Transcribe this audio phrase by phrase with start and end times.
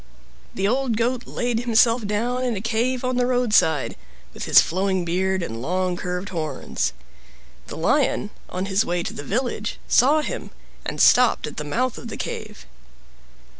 [0.55, 3.95] The old Goat laid himself down in a cave on the roadside,
[4.33, 6.93] with his flowing beard and long curved horns.
[7.67, 10.49] The Lion, on his way to the village, saw him,
[10.87, 12.65] and stopped at the mouth of the cave.